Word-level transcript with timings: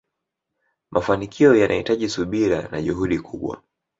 mafanikio 0.91 1.55
yanahitaji 1.55 2.09
subira 2.09 2.67
na 2.67 2.81
juhudi 2.81 3.19
kubwa 3.19 3.61